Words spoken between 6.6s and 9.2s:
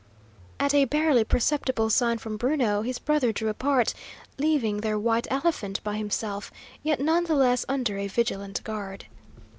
yet none the less under a vigilant guard.